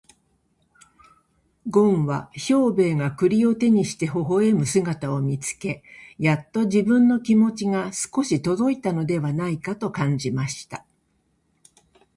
[1.69, 2.41] ごんは兵
[2.75, 5.83] 十が栗を手にして微笑む姿を見つけ、
[6.17, 10.87] やっと自分の気持ちが少し届いたのではないかと感じました。